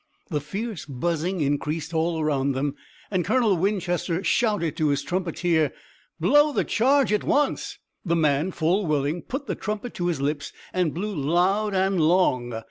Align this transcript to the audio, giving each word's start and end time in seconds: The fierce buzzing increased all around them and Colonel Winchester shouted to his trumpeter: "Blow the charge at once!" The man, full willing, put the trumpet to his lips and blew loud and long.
The 0.31 0.41
fierce 0.41 0.83
buzzing 0.87 1.41
increased 1.41 1.93
all 1.93 2.19
around 2.19 2.53
them 2.53 2.73
and 3.11 3.23
Colonel 3.23 3.55
Winchester 3.55 4.23
shouted 4.23 4.75
to 4.77 4.87
his 4.87 5.03
trumpeter: 5.03 5.71
"Blow 6.19 6.51
the 6.51 6.63
charge 6.63 7.13
at 7.13 7.23
once!" 7.23 7.77
The 8.03 8.15
man, 8.15 8.49
full 8.51 8.87
willing, 8.87 9.21
put 9.21 9.45
the 9.45 9.53
trumpet 9.53 9.93
to 9.93 10.07
his 10.07 10.19
lips 10.19 10.53
and 10.73 10.91
blew 10.95 11.13
loud 11.13 11.75
and 11.75 12.01
long. 12.01 12.51